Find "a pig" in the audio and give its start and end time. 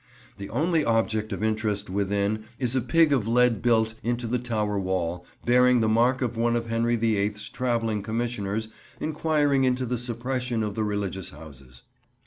2.75-3.13